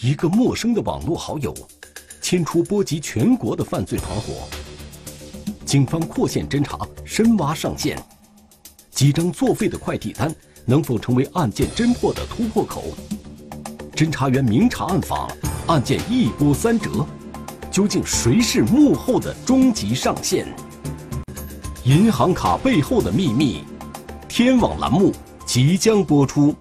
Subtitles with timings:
[0.00, 1.52] 一个陌生的网络好友，
[2.22, 4.48] 牵出波及全国的犯罪团伙。
[5.64, 8.00] 警方扩线侦查，深挖上线。
[8.92, 10.32] 几张作废的快递单
[10.64, 12.84] 能否成为案件侦破的突破口？
[13.96, 15.28] 侦查员明察暗访，
[15.66, 17.04] 案件一波三折。
[17.68, 20.46] 究竟谁是幕后的终极上线？
[21.82, 23.64] 银行卡背后的秘密，
[24.28, 25.12] 天网栏目
[25.44, 26.54] 即将播出。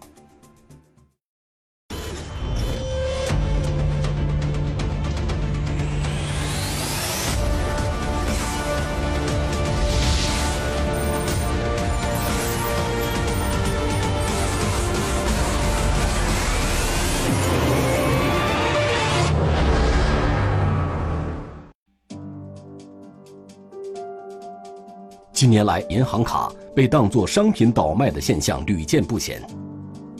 [25.37, 29.39] 近年来，银行卡被当作商品倒卖的现象屡见不鲜。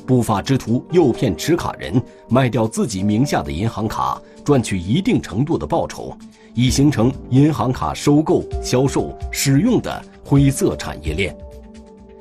[0.05, 1.99] 不法之徒诱骗持卡人
[2.29, 6.15] 卖掉自己名下的银行卡，赚取一定程度的报酬，
[6.53, 11.35] 已形成银行卡收购、销售、使用的灰色产业链，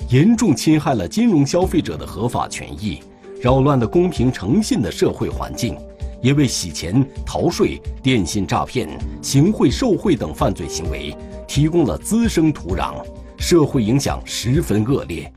[0.09, 3.03] 严重侵害了金融消费者的合法权益，
[3.43, 5.77] 扰乱了公平诚信的社会环境，
[6.23, 8.89] 也为洗钱、逃税、电信诈骗、
[9.21, 11.15] 行贿受贿等犯罪行为。
[11.47, 12.95] 提供了滋生土壤，
[13.39, 15.33] 社会影响十分恶劣。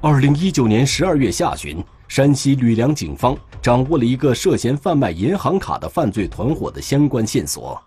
[0.00, 7.80] 二零一九年十二月下旬，山西吕梁警方掌握了一个涉嫌贩卖银行卡的犯罪团伙的相关线索。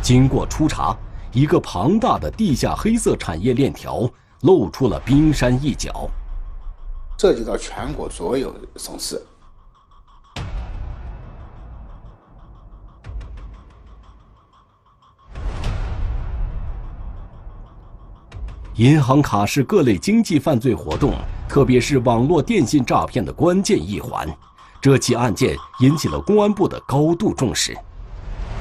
[0.00, 0.96] 经过初查，
[1.32, 4.08] 一个庞大的地下黑色产业链条
[4.42, 6.08] 露出了冰山一角，
[7.18, 9.20] 涉及到全国所有省市。
[18.80, 21.12] 银行卡是各类经济犯罪活动，
[21.46, 24.26] 特别是网络电信诈骗的关键一环。
[24.80, 27.76] 这起案件引起了公安部的高度重视。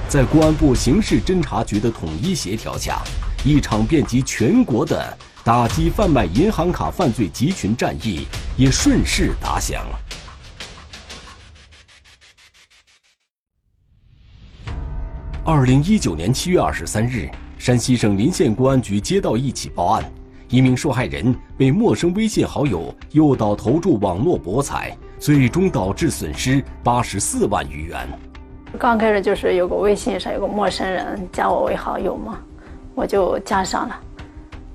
[0.10, 3.02] 在公安部刑事侦查局的统一协调下，
[3.46, 8.28] 一场遍及全国的打击贩卖银行卡犯罪集群战役
[8.58, 9.86] 也顺势打响。
[15.46, 17.32] 二零一九年七月二十三日。
[17.60, 20.02] 山西省临县公安局接到一起报案，
[20.48, 28.08] 一名受害人被陌生微信好友诱导投注网络博彩，最终导致损失八十四万余元。
[28.78, 32.40] 刚开始就是有个微信上有个陌生人加我为好友嘛，
[32.96, 34.00] 我就加上了。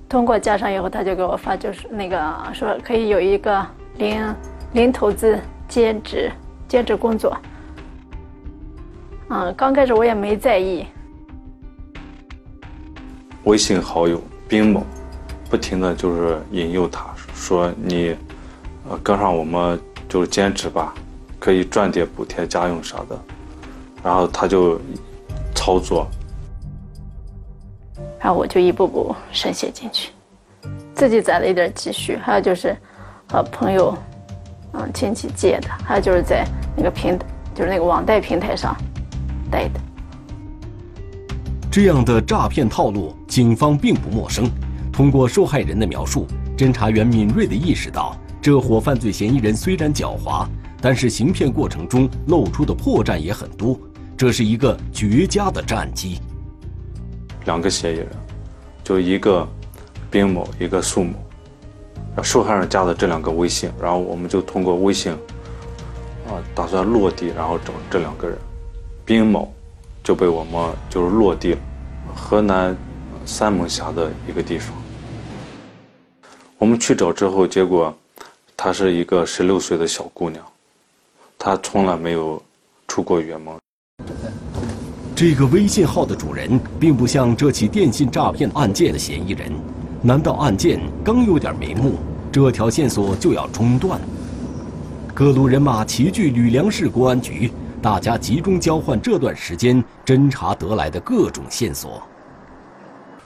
[0.06, 3.66] 通过加上以后，他就给我发，就是那个说可以有一个
[3.96, 4.34] 零
[4.74, 6.30] 零投资兼职
[6.68, 7.34] 兼职工作。
[9.30, 10.86] 嗯，刚开始我也没在意。
[13.44, 14.82] 微信好友冰某，
[15.50, 18.16] 不停的就是引诱他，说你，
[18.88, 19.78] 呃，跟上我们
[20.08, 20.94] 就是兼职吧，
[21.38, 23.20] 可以赚点补贴家用啥的，
[24.02, 24.80] 然后他就
[25.54, 26.06] 操作，
[28.18, 30.10] 然后我就一步步深陷进去，
[30.94, 32.74] 自己攒了一点积蓄，还有就是
[33.30, 33.96] 和朋友、
[34.72, 37.18] 嗯亲戚借的，还有就是在那个平，
[37.54, 38.74] 就是那个网贷平台上
[39.50, 39.80] 贷的。
[41.74, 44.48] 这样的诈骗套路，警方并不陌生。
[44.92, 46.24] 通过受害人的描述，
[46.56, 50.46] 侦查员敏锐地意识到，这伙犯罪嫌疑人虽然狡猾，
[50.80, 53.76] 但是行骗过程中露出的破绽也很多。
[54.16, 56.20] 这是一个绝佳的战机。
[57.44, 58.08] 两个嫌疑人，
[58.84, 59.44] 就一个
[60.12, 61.14] 冰某，一个苏某。
[62.22, 68.38] 受害人加的这两个微信，然后我们就通过微信，啊，打算落地，然后找这两个人，
[69.04, 69.52] 冰某。
[70.04, 71.58] 就被我们就是落地了，
[72.14, 72.76] 河南
[73.24, 74.76] 三门峡的一个地方。
[76.58, 77.92] 我们去找之后，结果
[78.54, 80.44] 她是一个十六岁的小姑娘，
[81.38, 82.40] 她从来没有
[82.86, 83.54] 出过远门。
[85.16, 89.50] 这个微信号的主人并不像这起电信诈骗案件的嫌疑人，
[90.02, 91.94] 难道案件刚有点眉目，
[92.30, 93.98] 这条线索就要中断？
[95.14, 97.50] 各路人马齐聚吕梁市公安局。
[97.84, 102.02] 大家集中交换这段时间侦查得来的各种线索。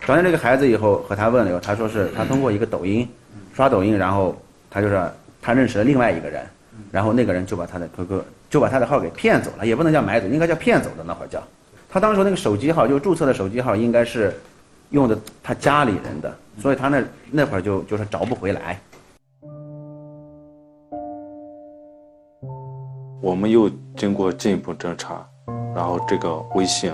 [0.04, 3.08] 找见这个孩子以后，和他问了以后，他说是他通过一个抖音
[3.54, 4.36] 刷抖音，然后
[4.68, 5.08] 他就说
[5.40, 6.44] 他认识了另外一个人，
[6.90, 8.20] 然后那个人就把他的 QQ
[8.50, 11.40] 就把他的号给骗走了，也不能叫买走，应该叫骗走的那会儿叫。
[11.88, 14.36] 他当时那个手机号就注册的手机号应该是
[14.90, 17.00] 用的他家里人的，所以他那
[17.30, 18.80] 那会儿就就是找不回来。
[23.20, 25.26] 我们又经过进一步侦查，
[25.74, 26.92] 然后这个微信，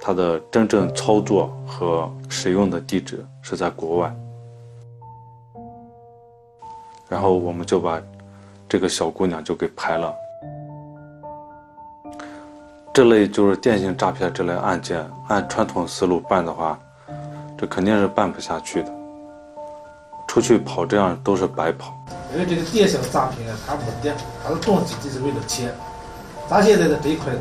[0.00, 4.14] 它的真正操作和使用的地址是在国外，
[7.08, 8.00] 然后我们就把
[8.68, 10.14] 这个小姑娘就给拍了。
[12.92, 16.78] 这类就是电信诈骗这类案件，按传统思路办的话，
[17.56, 18.92] 这肯定是办不下去的。
[20.28, 21.94] 出去跑这样都是白跑。
[22.32, 25.74] 因为这个电信诈骗，它目的它的动机就是为了钱。
[26.48, 27.32] 咱现在的这一块，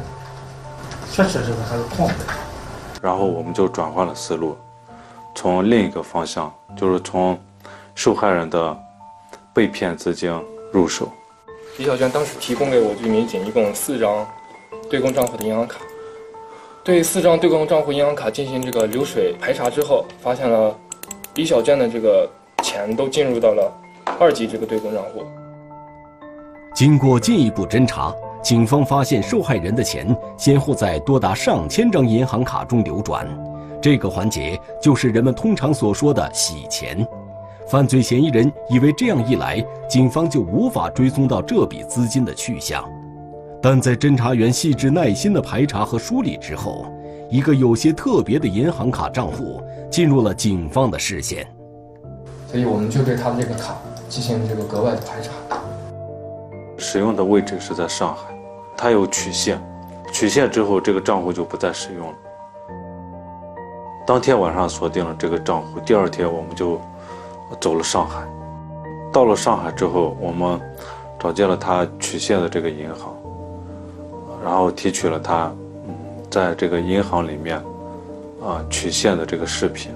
[1.11, 2.13] 确确实实还是空白。
[3.01, 4.57] 然后我们就转换了思路，
[5.35, 7.39] 从另一个方向，就是从
[7.95, 8.77] 受害人的
[9.53, 10.31] 被骗资金
[10.71, 11.09] 入手。
[11.77, 14.27] 李小娟当时提供给我军民警一共四张
[14.89, 15.79] 对公账户的银行卡，
[16.83, 20.75] 对四张对公账户银行卡进行这个流水排查之后，发现了
[21.35, 22.29] 李小娟的这个
[22.63, 23.71] 钱都进入到了
[24.19, 25.23] 二级这个对公账户。
[26.75, 28.13] 经过进一步侦查，
[28.43, 33.27] 警方发现受害人的钱先后在多达上千张银行卡中流转，
[33.81, 37.05] 这个环节就是人们通常所说的洗钱。
[37.67, 42.83] 犯罪嫌疑人以为这样一来，警方就无法追踪到这笔资金的去向。
[43.61, 46.85] 但在侦查员细致耐心的排查和梳理之后，
[47.29, 49.61] 一个有些特别的银行卡账户
[49.91, 51.45] 进入了警方的视线。
[52.47, 53.75] 所以我们就对他的这个卡
[54.09, 55.31] 进行这个格外的排查。
[56.77, 58.33] 使用的位置是在上海，
[58.75, 59.61] 他有取现，
[60.11, 62.15] 取现之后这个账户就不再使用了。
[64.05, 66.81] 当天晚上锁定了这个账户，第二天我们就。
[67.59, 68.21] 走了上海，
[69.11, 70.61] 到了上海之后，我们
[71.19, 73.17] 找见了他取现的这个银行，
[74.43, 75.51] 然后提取了他
[75.87, 75.95] 嗯
[76.29, 77.57] 在这个银行里面
[78.39, 79.91] 啊取现的这个视频。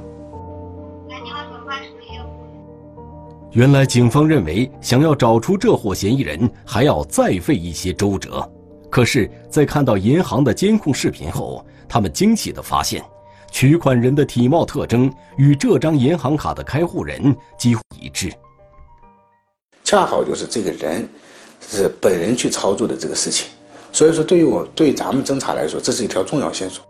[3.54, 8.52] 原来警方认为，想要找出这伙嫌疑人，还要再费一些周折。
[8.90, 13.04] 可是，在看到银行的监控视频后，他们惊喜地发现。
[13.52, 18.34] 取款人的体貌特征与这张银行卡的开户人几乎一致，
[19.84, 21.08] 恰好就是这个人
[21.62, 23.48] 是本人去操作的这个事情，
[23.92, 26.84] 所以说对于我对咱们侦查来说，这是一条重要线索。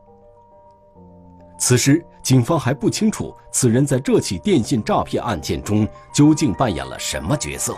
[1.60, 7.75] 此时，警方还不清楚此人在这起电信诈骗案件中究竟扮演了什么角色。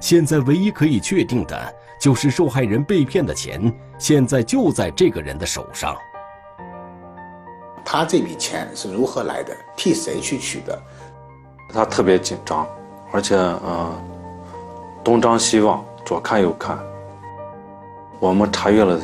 [0.00, 5.96] 现在唯一可以确定的就是受害人被骗的钱现在就在这个人的手上。
[7.84, 9.54] 他这笔钱是如何来的？
[9.76, 10.80] 替谁去取的？
[11.72, 12.66] 他特别紧张，
[13.12, 13.92] 而且嗯，
[15.02, 16.78] 东张西望，左看右看。
[18.20, 18.98] 我们查阅了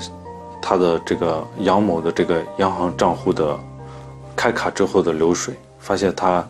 [0.62, 3.58] 他的这个杨某的这个银行账户的
[4.40, 6.48] 开卡之后的流水，发现他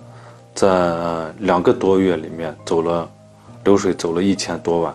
[0.55, 3.11] 在两个多月里面走了
[3.65, 4.95] 流水走了一千多万。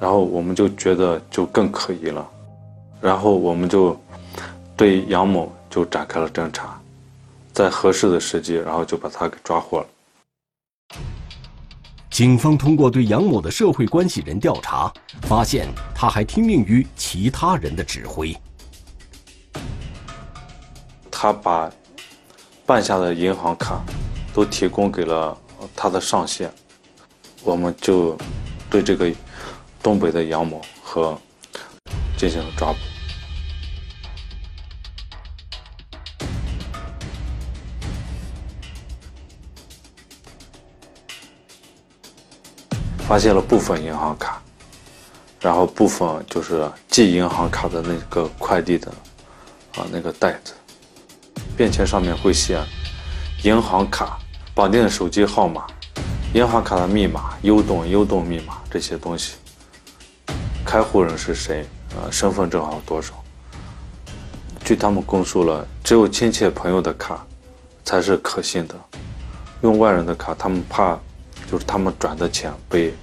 [0.00, 2.26] 然后我们就觉得就更可疑了，
[2.98, 3.94] 然后我们就
[4.74, 5.52] 对杨某。
[5.74, 6.80] 就展开了侦查，
[7.52, 9.86] 在合适的时机，然后就把他给抓获了。
[12.08, 14.92] 警方通过对杨某的社会关系人调查，
[15.22, 18.32] 发现他还听命于其他人的指挥。
[21.24, 21.72] 他把
[22.66, 23.82] 办下的银行卡
[24.34, 25.34] 都提供给了
[25.74, 26.52] 他的上线，
[27.42, 28.14] 我们就
[28.68, 29.10] 对这个
[29.82, 31.18] 东北的杨某和
[32.18, 32.78] 进行了抓捕。
[42.98, 44.42] 发现了部分银行卡，
[45.40, 48.92] 然后部分就是寄银行卡的那个快递的
[49.76, 50.52] 啊那个袋子，
[51.56, 52.60] 便签上面会写
[53.42, 54.18] 银行卡
[54.54, 55.66] 绑定的手机号码、
[56.32, 59.34] 银行卡的密码、优动优动密码这些东西，
[60.64, 61.66] 开户人是谁？
[61.96, 63.14] 呃，身份证号多少？
[64.64, 67.24] 据他们供述了，只有亲戚朋友的卡
[67.84, 68.74] 才是可信的，
[69.62, 70.98] 用外人的卡，他们怕。
[71.50, 72.94] 就是他们转的钱被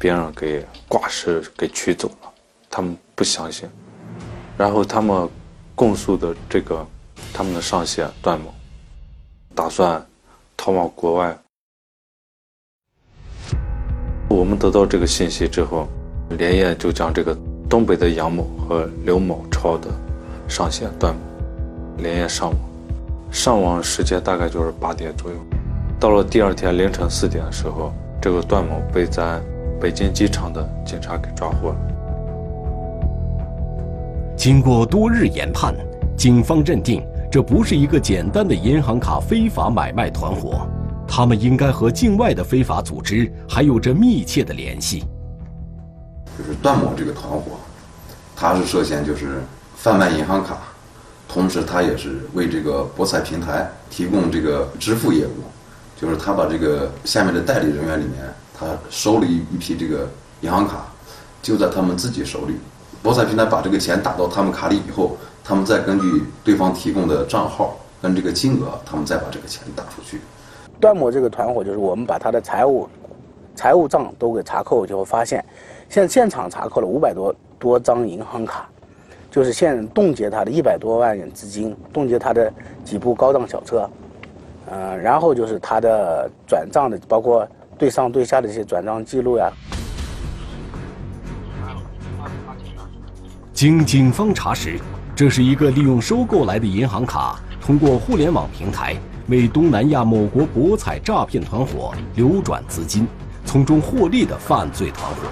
[0.00, 2.28] 别人给挂失、给取走了，
[2.68, 3.68] 他们不相信。
[4.58, 5.30] 然后他们
[5.76, 6.84] 供述的这个
[7.32, 8.52] 他们的上线段某，
[9.54, 10.04] 打算
[10.56, 11.36] 逃往国外。
[14.28, 15.88] 我们得到这个信息之后，
[16.30, 17.36] 连夜就将这个
[17.68, 19.88] 东北的杨某和刘某超的
[20.48, 21.20] 上线段某
[21.98, 22.58] 连夜上网，
[23.32, 25.36] 上网时间大概就是八点左右。
[25.98, 29.42] 到了第二天凌晨四点的时候，这个段某被咱
[29.80, 31.76] 北京机场的警察给抓获了。
[34.36, 35.74] 经过多日研判，
[36.16, 40.66] 警方认定这不是一个简单的银行卡非法买卖团伙，
[41.06, 45.04] 他们应该和境外的非法组织还有着密切的联系。
[46.38, 47.58] 就是段某这个团伙，
[48.34, 49.42] 他是涉嫌就是
[49.76, 50.56] 贩卖银行卡，
[51.28, 55.44] 同时他也是为这个博彩平台提供这个支付业务。
[56.00, 58.22] 就是他把这个下面的代理人员里面，
[58.58, 60.08] 他收了一一批这个
[60.40, 60.86] 银行卡，
[61.42, 62.54] 就在他们自己手里。
[63.02, 65.18] 博彩平台把这个钱打到他们卡里以后，
[65.48, 70.20] 他们再根据对方提供的账号跟这个金额，他们再把这个钱打出去。
[70.78, 72.86] 段某这个团伙就是我们把他的财务
[73.54, 75.42] 财务账都给查扣，就会发现，
[75.88, 78.68] 现现场查扣了五百多多张银行卡，
[79.30, 82.52] 就是现冻结他的一百多万元资金，冻结他的
[82.84, 83.88] 几部高档小车，
[84.70, 89.50] 嗯、然后就是他的转账的，包括对上对下的这些转账记录呀。
[93.54, 94.78] 经警方查实，
[95.18, 98.94] 这是一个利用收购来的银行卡，通过互联网平台
[99.26, 103.04] 为东南亚某国博彩诈骗团伙流转资金，
[103.44, 105.22] 从中获利的犯罪团伙。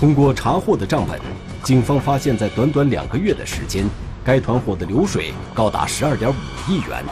[0.00, 1.20] 通过查获的账本，
[1.62, 3.84] 警方发现，在短短两个月的时间，
[4.24, 6.34] 该团伙的流水高达十二点五
[6.66, 7.04] 亿元。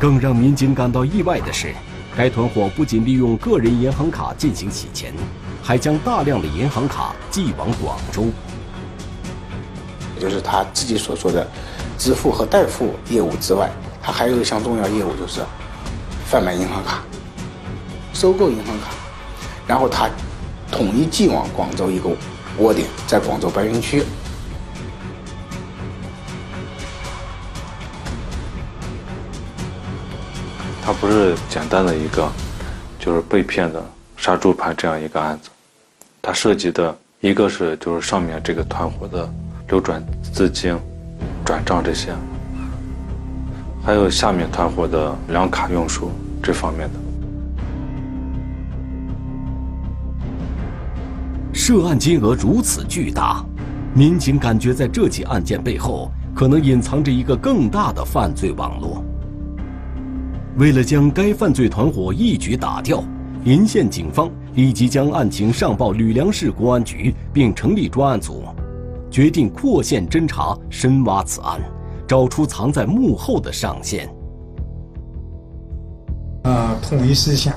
[0.00, 1.74] 更让民警感到意外的是，
[2.16, 5.12] 该团伙不仅利用个人银行卡进行洗钱，
[5.62, 8.28] 还将大量的银行卡寄往广州。
[10.24, 11.46] 就是他自己所说的
[11.98, 13.70] 支付和代付业务之外，
[14.02, 15.42] 他还有一项重要业务就是
[16.24, 17.02] 贩卖银行卡、
[18.14, 18.94] 收购银行卡，
[19.66, 20.08] 然后他
[20.72, 22.08] 统一寄往广州一个
[22.56, 24.02] 窝点，在广州白云区。
[30.82, 32.32] 它不是简单的一个
[32.98, 33.84] 就是被骗的
[34.16, 35.50] 杀猪盘这样一个案子，
[36.22, 39.30] 它涉及的一个是就是上面这个团伙的
[39.74, 40.72] 流转资金、
[41.44, 42.14] 转账这些，
[43.82, 47.00] 还有下面团伙的两卡用书这方面的。
[51.52, 53.44] 涉案金额如此巨大，
[53.92, 59.04] 民警感觉在这起案件背后可能隐藏着一个更大的犯罪网络。
[60.56, 63.02] 为了将该犯罪团伙一举打掉，
[63.42, 68.44] 临县警方立即将案情上报吕梁市公安局，并成立专案组，
[69.14, 71.60] 决定扩线侦查，深挖此案，
[72.04, 74.12] 找出藏在幕后的上线。
[76.42, 77.54] 啊，统一思想，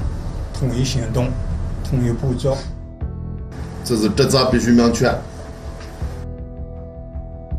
[0.54, 1.30] 统一行动，
[1.84, 2.56] 统一步骤。
[3.84, 5.12] 这是职责必须明确。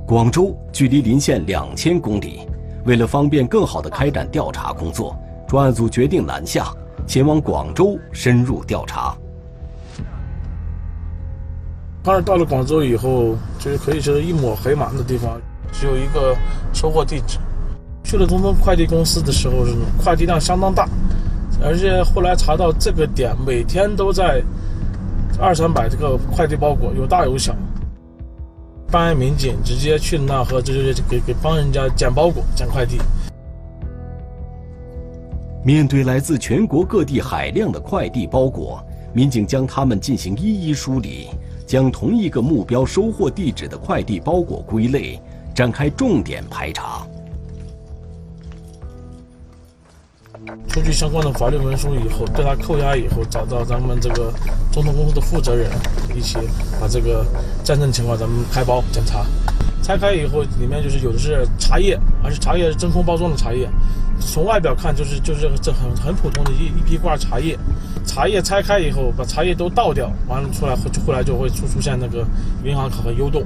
[0.06, 2.46] 广州距离临县两千公里，
[2.84, 5.16] 为了方便更好地开展调查工作，
[5.48, 6.72] 专案组决定南下，
[7.04, 9.18] 前往广州深入调查。
[12.08, 15.38] 当然，到了广州以后，就是可以说是一抹黑马的地方，
[15.70, 16.34] 只有一个
[16.72, 17.36] 收货地址。
[18.02, 20.88] 去了东风快递公司的时候，是快递量相当大，
[21.62, 24.42] 而且后来查到这个点每天都在
[25.38, 27.54] 二三百这个快递包裹，有大有小。
[28.90, 32.98] 办案民警直接去那和就是给给帮人家捡包裹、捡快递。
[35.62, 41.28] 面对来自全国各地海量的快递包裹，民警将他们进行一一梳理，
[41.68, 45.20] 将同一个目标收货地址的快递包裹归类，
[45.54, 47.06] 展开重点排查。
[50.66, 54.32] 出具相关的法律文书以后，对他扣押以后，找到咱们这个
[54.72, 55.70] 中通公司的负责人，
[56.16, 56.38] 一起
[56.80, 57.22] 把这个
[57.62, 59.26] 战争情况咱们开包检查。
[59.82, 63.68] 拆开以后，里面就是有的是茶叶，而且茶叶是真空包装的茶叶。
[64.20, 67.58] 从外表看，就是就是这很很普通的一一批罐茶叶。
[68.04, 72.26] 茶叶拆开以后，把茶叶都倒掉，完了出来后后来就会出出现那个
[72.64, 73.44] 银行卡和优动。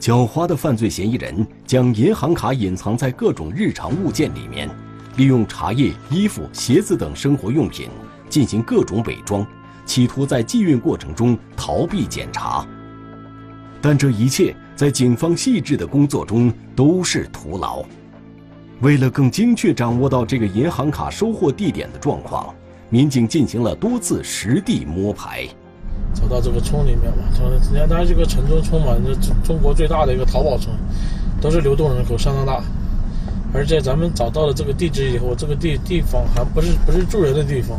[0.00, 4.68] 狡猾的犯罪嫌疑人将银行卡隐藏在各种日常物件里面，
[5.16, 7.88] 利用茶叶、衣服、鞋子等生活用品
[8.28, 9.46] 进行各种伪装，
[9.86, 12.66] 企图在寄运过程中逃避检查。
[13.80, 17.84] 但这一切在警方细致的工作中都是徒劳。
[18.82, 22.52] 为了更精确掌握到这个银行卡收货地点的状况，
[22.90, 25.46] 民警进行了多次实地摸排。
[26.12, 27.22] 走到这个村里面嘛，
[27.70, 29.14] 你看它这个城中村嘛，这
[29.46, 30.74] 中国最大的一个淘宝村，
[31.40, 32.60] 都是流动人口相当大，
[33.54, 37.78] 而且咱们找到了这个地址以后，这个地地方还不是不是住人的地方，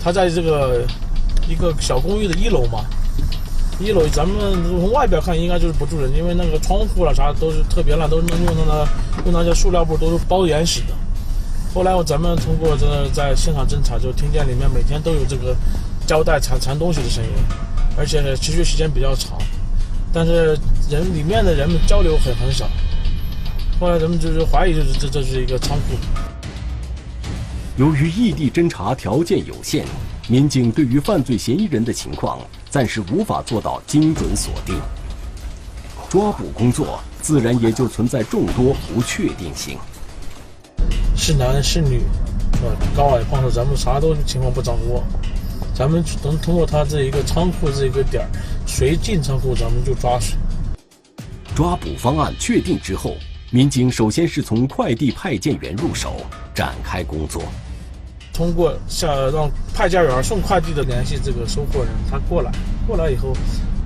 [0.00, 0.86] 它在这个
[1.48, 2.84] 一个小公寓的一楼嘛，
[3.78, 8.88] 一楼咱们从外表看应该就是不住人，因为那个窗户了啥都是特别烂，都是用那个
[9.24, 10.94] 用那些塑料布都是包严实的。
[11.74, 15.56] 后来我咱们通过这个在现场侦查，就听见里面每天都有这个。
[16.06, 17.30] 胶带缠缠东西的声音，
[17.98, 19.36] 而且持续时间比较长，
[20.12, 20.56] 但是
[20.88, 22.64] 人里面的人们交流很很少。
[23.80, 25.96] 后来咱们就是怀疑，就是这这是一个仓库。
[27.76, 29.84] 由于异地侦查条件有限，
[30.28, 32.38] 民警对于犯罪嫌疑人的情况
[32.76, 34.78] 暂时无法做到精准锁定，
[36.10, 39.78] 抓捕工作自然也就存在众多不确定性。
[41.16, 42.76] 是男是女，吧？
[42.94, 45.02] 高矮胖瘦，咱们啥都情况不掌握，
[45.74, 48.28] 咱们能通过他这一个仓库这一个点儿，
[48.66, 50.36] 谁进仓库咱们就抓谁。
[51.54, 53.16] 抓捕方案确定之后，
[53.50, 56.16] 民警首先是从快递派件员入手
[56.54, 57.42] 展开工作。
[58.36, 62.52] 通过下让派件员送快递的联系这个收货人，他过来，
[62.86, 63.32] 过来以后，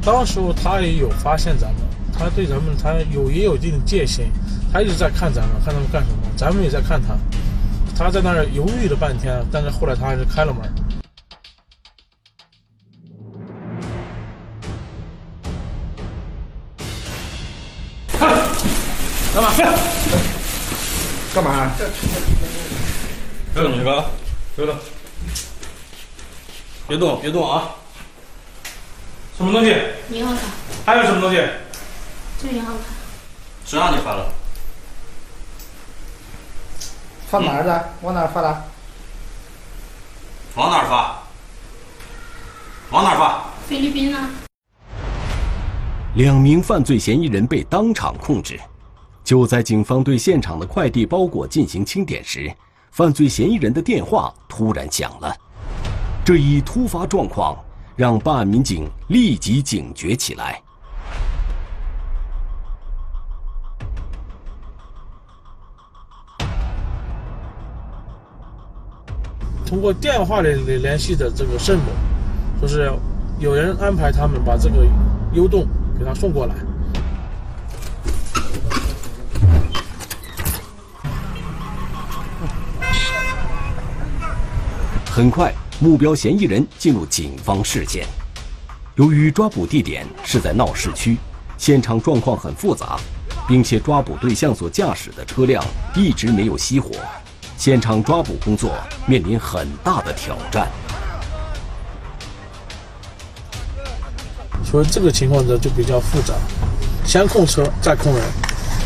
[0.02, 4.26] 当时候他也有发现咱们，他对咱们他有也有一定的戒心，
[4.73, 7.16] 他一直在看咱们，看他们干什么，咱们也在看他，
[7.97, 10.69] 他在那儿犹豫了半天，但是后来他还是开了门。
[19.33, 19.52] 干嘛？
[21.33, 21.71] 干嘛？
[23.54, 24.04] 别动，你哥，
[24.57, 24.76] 别动，
[26.88, 27.71] 别动，别动啊！
[29.37, 29.75] 什么东西？
[30.11, 30.42] 银行卡。
[30.85, 31.37] 还有什么东西？
[32.42, 32.85] 就银行卡。
[33.64, 34.33] 谁让你发了？
[37.28, 37.88] 发哪儿的？
[38.02, 38.64] 往哪儿发的？
[40.57, 41.23] 往哪儿发？
[42.90, 43.45] 往哪儿发？
[43.69, 44.30] 菲律宾呢？
[46.16, 48.61] 两名犯罪嫌疑人被当场控制。
[49.23, 52.52] 就在警方对现场的快递包裹进行清点时，
[52.90, 55.35] 犯罪嫌疑人的电话突然响了。
[56.25, 57.56] 这一突发状况
[57.97, 60.61] 让办案民警立即警觉起来。
[69.64, 71.85] 通过电话里联系的这个盛某，
[72.59, 72.92] 说是
[73.38, 74.85] 有人安排他们把这个
[75.32, 75.64] 优动
[75.97, 76.56] 给他送过来。
[85.20, 88.06] 很快，目标嫌疑人进入警方视线。
[88.94, 91.18] 由于抓捕地点是在闹市区，
[91.58, 92.98] 现场状况很复杂，
[93.46, 95.62] 并且抓捕对象所驾驶的车辆
[95.94, 96.88] 一直没有熄火，
[97.58, 98.72] 现场抓捕工作
[99.04, 100.70] 面临很大的挑战。
[104.64, 106.32] 所以这个情况呢就比较复杂，
[107.04, 108.24] 先控车再控人，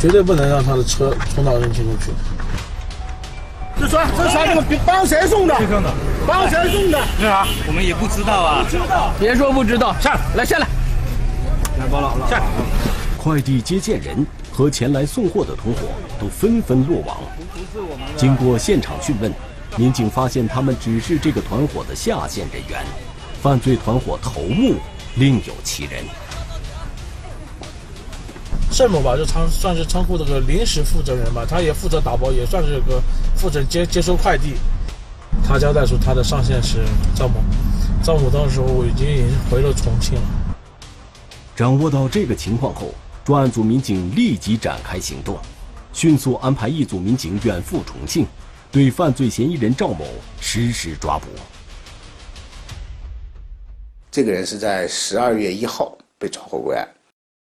[0.02, 2.10] 绝对不能让他的车冲到人群中去。
[3.78, 5.54] 这车，这啥这个帮谁送的？
[5.58, 5.94] 谁送的。
[6.26, 6.98] 帮谁送的？
[7.18, 8.64] 是啊，我们也不知道啊。
[8.64, 9.12] 不知道。
[9.18, 10.66] 别说不知道，下来，来下来。
[11.78, 12.42] 来，包了，下。
[13.18, 15.88] 快递接件人和前来送货的同伙
[16.20, 17.16] 都纷纷落网。
[18.16, 19.32] 经过现场讯问，
[19.76, 22.84] 民警发现他们只是这个团伙的下线人员，
[23.42, 24.74] 犯罪团伙头目
[25.16, 26.04] 另有其人。
[28.70, 33.00] 盛某吧，就仓算是仓库这个临时负责人吧，他也负责打包，也算是个
[33.34, 34.54] 负责接接收快递。
[35.42, 37.34] 他交代说，他的上线是赵某，
[38.02, 40.22] 赵某当时我已经已经回了重庆了。
[41.56, 42.94] 掌握到这个情况后，
[43.24, 45.38] 专案组民警立即展开行动，
[45.92, 48.26] 迅速安排一组民警远赴重庆，
[48.70, 50.06] 对犯罪嫌疑人赵某
[50.40, 51.26] 实施抓捕。
[54.10, 56.88] 这个人是在十二月一号被抓获归案。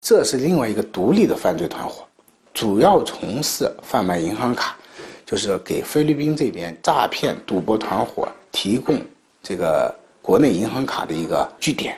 [0.01, 2.05] 这是另外一个独立的犯罪团伙，
[2.53, 4.77] 主要从事贩卖银行卡，
[5.25, 9.01] 就是给菲律宾这边诈骗赌博团伙提供
[9.43, 11.97] 这个国内银行卡的一个据点。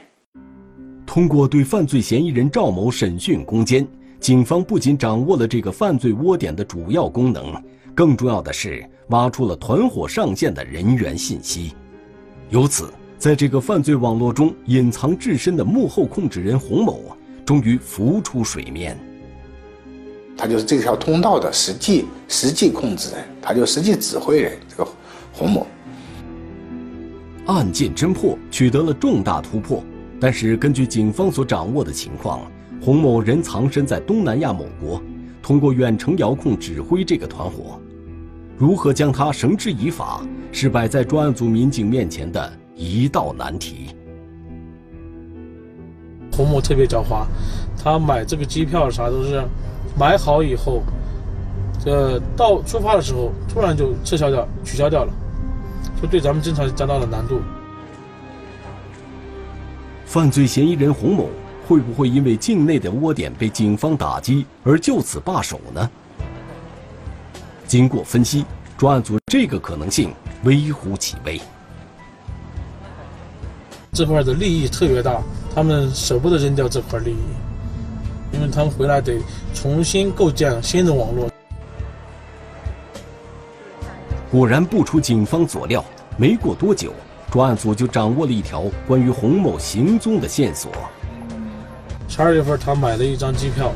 [1.07, 3.87] 通过对犯罪嫌疑人赵某审讯攻坚，
[4.21, 7.55] 警方不仅掌握了这个犯罪窝点的主要功能，
[7.95, 11.75] 更重要的是挖出了团伙上线的人员信息。
[12.51, 17.17] 由此，在这个犯罪网络中隐藏至深的幕后控制人洪某。
[17.47, 18.99] 终于浮出水面。
[20.37, 24.59] 他就是这条通道的实际实际控制人，他就实际指挥人。
[24.69, 24.89] 这个
[25.33, 25.67] 洪某
[27.47, 29.83] 案件侦破取得了重大突破，
[30.21, 32.41] 但是根据警方所掌握的情况，
[32.81, 35.01] 洪某仍藏身在东南亚某国，
[35.43, 37.81] 通过远程遥控指挥这个团伙。
[38.57, 43.89] 如何将他绳之以法，是摆在专案组民警面前的一道难题。
[46.33, 47.27] 洪某特别狡猾，
[47.77, 49.43] 他买这个机票啥都是
[49.97, 50.83] 买好以后，
[51.85, 55.13] 这到出发的时候突然就撤销掉、取消掉了，
[56.03, 57.41] 就对咱们侦查加大了难度。
[60.05, 61.29] 犯罪嫌疑人洪某
[61.67, 65.91] 会不会因为境内的窝点被警方打击而就此罢手呢？
[67.67, 68.45] 经过分析，
[68.77, 70.13] 专案组这个可能性
[70.45, 71.41] 微乎其微。
[73.93, 75.23] 这块的利益特别大。
[75.55, 77.17] 他们舍不得扔掉这块利益，
[78.35, 79.21] 因为他们回来得
[79.55, 81.31] 重新构建新的网络。
[84.31, 85.85] 果然不出警方所料，
[86.17, 86.93] 没过多久，
[87.31, 90.73] 专案组就掌握了一条关于洪某行踪的线索。
[92.09, 93.73] 十二月份，他买了一张机票，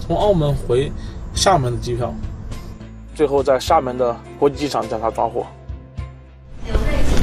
[0.00, 0.92] 从澳门回
[1.34, 2.14] 厦门的机票，
[3.14, 5.44] 最后在厦门的国际机场将他抓获。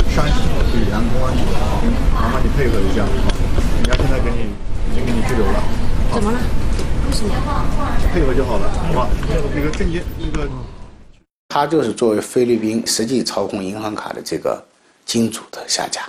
[0.10, 0.34] 山西
[0.72, 1.82] 济南公安局的啊，
[2.14, 3.06] 麻烦你配合一下，
[3.78, 4.52] 人家现在给你
[4.92, 5.64] 已经给你拘留了。
[6.14, 6.38] 怎么了？
[8.14, 9.10] 配合就好了，好吧？
[9.30, 10.50] 那个那个证件那个。
[11.50, 14.64] 他就是作为菲律宾实际操控银行卡的这个
[15.06, 16.02] 金主的下家，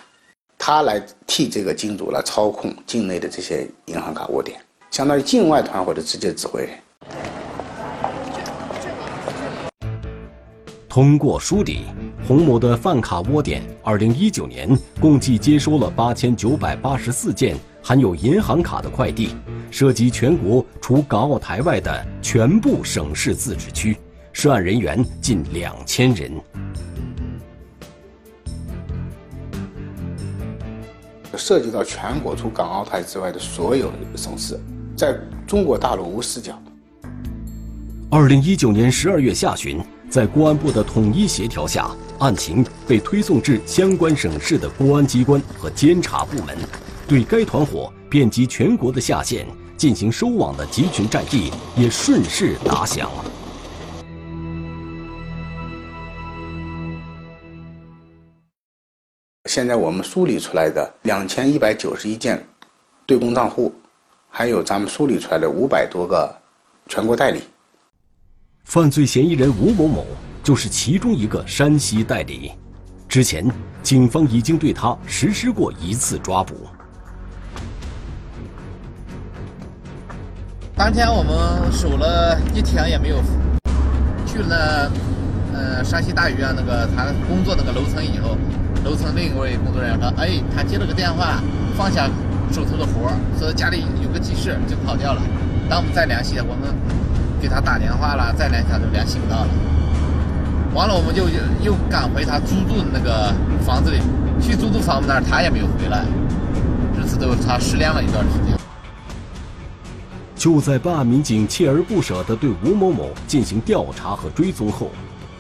[0.57, 4.59] 他来替这个金主来操控境内的这些银行卡窝点，
[4.91, 6.71] 相当于境外团伙的直接指挥人。
[10.89, 11.83] 通过梳理，
[12.27, 17.55] 洪某的饭卡窝点，二零一九年共计接收了八千九百八十四件
[17.87, 19.37] 含有银行卡的快递，
[19.71, 23.95] 涉及全国除港澳台外的全部省市自治区。
[24.33, 26.33] 涉案人员近两千人，
[31.37, 34.59] 涉及到全国除港澳台之外的所有省市，
[34.97, 35.15] 在
[35.47, 36.59] 中国大陆无死角。
[38.11, 46.57] 二零一九年十二月下旬，在公安部的统一协调下，案情被推送至相关省市的公安机关和监察部门，
[47.07, 53.11] 对该团伙遍及全国的下线进行收网的集群战役也顺势打响。
[59.51, 62.45] 现在我们梳理出来的两千一百九十一件
[63.05, 63.73] 对公账户，
[64.29, 66.35] 还有咱们梳理出来的五百多个
[66.89, 67.43] 全国代理，
[68.65, 70.07] 犯罪嫌疑人吴某某
[70.43, 72.53] 就是其中一个山西代理。
[73.07, 73.47] 之前，
[73.83, 76.67] 警方已经对他实施过一次抓捕。
[80.77, 83.23] 当天我们守了一天也没有
[84.27, 84.91] 去了，
[85.53, 88.37] 呃，山西大医院那个他工作那个楼层以后。
[88.85, 91.41] 楼层另一位工作人员说：“哎，他接了个电话，
[91.75, 92.07] 放下
[92.53, 95.23] 手头的活儿，说家里有个急事就跑掉了。
[95.71, 96.75] 当我们再联系，我们
[97.41, 99.49] 给他打电话了，再联系他都联系不到了。
[100.75, 101.31] 完了，我们就
[101.63, 103.33] 又赶回他租住的那个
[103.65, 104.01] 房子里，
[104.43, 106.05] 去租住房子那儿，他也没有回来。
[106.95, 108.54] 这次都他失联了一段时间。
[110.35, 114.91] 就在办案民警锲而不舍地对吴某某进行调查和追踪后，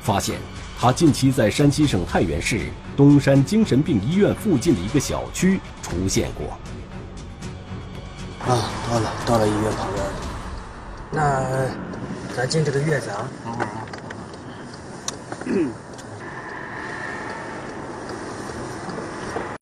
[0.02, 0.36] 发现。”
[0.76, 6.48] 他近期在山西省太原市东山精神病医院附近的一个小区出现过。
[8.52, 10.04] 啊，到了，到了医院旁边。
[11.10, 11.42] 那
[12.36, 13.28] 咱进这个院子啊。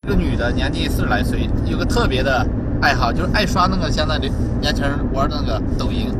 [0.01, 2.45] 这个女的年纪四十来岁，有个特别的
[2.83, 6.11] 爱好，就是爱刷那个现在的年轻人玩的那个抖音。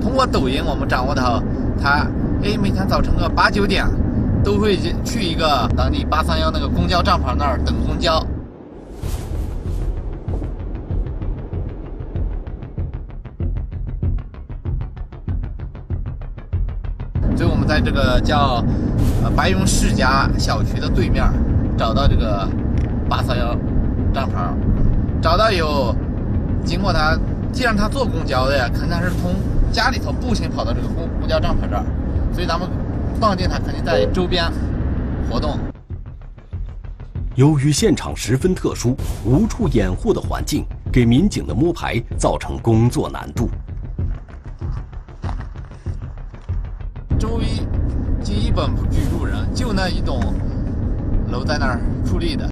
[0.00, 1.40] 通过抖音，我们掌握到
[1.80, 2.04] 他，
[2.42, 3.86] 哎，每天早晨个八九点。
[4.44, 8.18] 都会去一个当地八三幺那个公交站牌那儿等公交。
[17.36, 18.64] 所以我们在这个叫
[19.22, 21.24] 呃白云世家小区的对面
[21.78, 22.48] 找到这个
[23.08, 23.54] 八三幺
[24.12, 24.52] 站牌，
[25.22, 25.94] 找到以后，
[26.64, 27.16] 经过他，
[27.52, 29.34] 既然他坐公交的呀，肯定他是从
[29.72, 31.84] 家里头步行跑到这个公公交站牌这儿，
[32.34, 32.68] 所以咱们。
[33.20, 34.50] 放定他肯定在周边
[35.30, 35.56] 活动。
[37.36, 43.48] 由于现场十分特殊，无处掩护的环境，给民警的摸排造成工作难度。
[47.16, 47.44] 周围
[48.24, 50.20] 基本不居住人，就那一栋
[51.30, 52.50] 楼在那儿矗立的。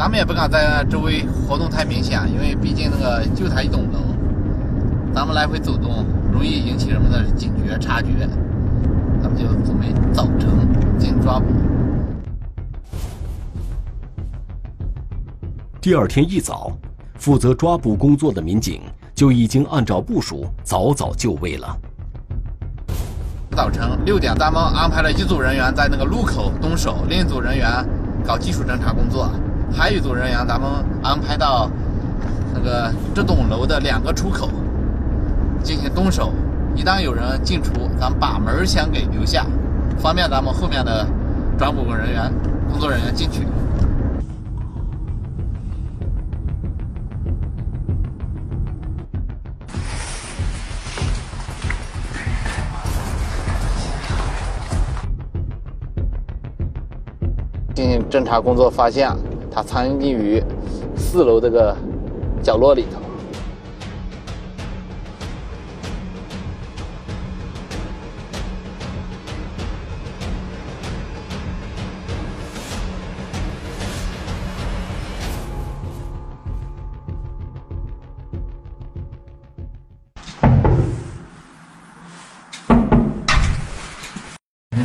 [0.00, 3.98] 咱们也不敢在周围活动太明显，因为毕竟那个就他一栋楼，
[5.12, 6.06] 咱们来回走动。
[6.32, 8.08] 容易引起人们的警觉察觉，
[9.22, 10.48] 咱们就准备早晨
[10.98, 11.44] 进行抓捕。
[15.82, 16.72] 第二天一早，
[17.18, 18.80] 负责抓捕工作的民警
[19.14, 21.76] 就已经按照部署早早就位了。
[23.50, 27.86] 早晨六点，咱们安排了一组人员在那个路口蹲守，另一组人员
[28.24, 29.30] 搞技术侦查工作，
[29.72, 30.68] 还有一组人员咱们
[31.02, 31.70] 安排到
[32.54, 34.48] 那个这栋楼的两个出口。
[35.62, 36.32] 进行蹲守，
[36.74, 39.44] 一旦有人进出，咱们把门先给留下，
[39.98, 41.06] 方便咱们后面的
[41.58, 42.32] 抓捕人员、
[42.70, 43.46] 工作人员进去。
[57.74, 59.10] 进行侦查工作，发现
[59.52, 60.42] 他藏匿于
[60.96, 61.76] 四楼这个
[62.42, 63.00] 角落里头。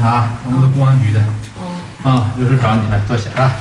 [0.01, 1.19] 啊，我们是公安局的。
[1.59, 1.65] 哦。
[2.03, 3.55] 啊，有事找你，来坐下啊。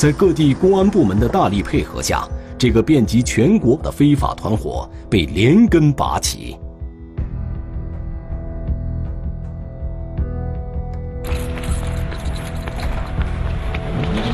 [0.00, 6.56] 在各地公安部门的大力配合下，这个遍及全国的非法团伙被连根拔起。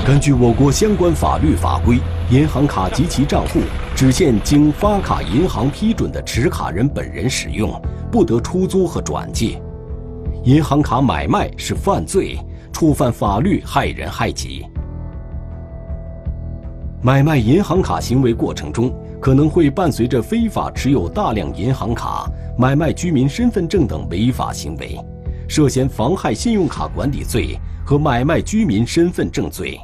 [0.07, 1.99] 根据我国相关法律法规，
[2.31, 3.59] 银行卡及其账户
[3.97, 7.73] 只限经发卡银行批准的持卡人本人使用，
[8.09, 9.61] 不得出租和转借。
[10.45, 12.39] 银行卡买卖是犯罪，
[12.73, 14.65] 触犯法律，害人害己。
[17.07, 24.99] 买卖银行卡行为过程中，可能会伴随着非法持有大量银行卡、买卖居民身份证等违法行为，
[25.49, 29.79] 涉嫌妨害信用卡管理罪和买卖居民身份证罪。